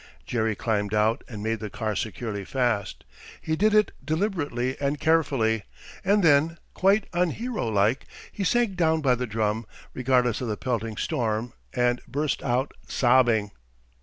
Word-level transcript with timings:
Jerry 0.25 0.55
climbed 0.55 0.95
out 0.95 1.23
and 1.27 1.43
made 1.43 1.59
the 1.59 1.69
car 1.69 1.95
securely 1.95 2.43
fast. 2.43 3.03
He 3.39 3.55
did 3.55 3.71
it 3.75 3.91
deliberately 4.03 4.75
and 4.81 4.99
carefully, 4.99 5.65
and 6.03 6.23
then, 6.23 6.57
quite 6.73 7.05
unhero 7.11 7.71
like, 7.71 8.07
he 8.31 8.43
sank 8.43 8.75
down 8.75 9.01
by 9.01 9.13
the 9.13 9.27
drum, 9.27 9.67
regardless 9.93 10.41
of 10.41 10.47
the 10.47 10.57
pelting 10.57 10.97
storm, 10.97 11.53
and 11.71 12.01
burst 12.07 12.41
out 12.41 12.73
sobbing. 12.87 13.51